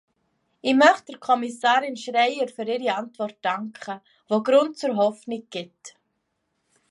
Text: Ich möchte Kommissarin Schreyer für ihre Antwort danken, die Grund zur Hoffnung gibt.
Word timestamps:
Ich 0.61 0.73
möchte 0.73 1.19
Kommissarin 1.19 1.95
Schreyer 1.95 2.47
für 2.47 2.63
ihre 2.63 2.95
Antwort 2.95 3.37
danken, 3.43 4.01
die 4.31 4.41
Grund 4.43 4.75
zur 4.75 4.95
Hoffnung 4.95 5.45
gibt. 5.51 5.95